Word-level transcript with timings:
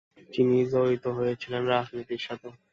তিনি 0.31 0.55
জড়িত 0.71 1.05
হয়েছিলেন 1.17 1.61
রাজনীতির 1.67 2.21
সাথে। 2.27 2.47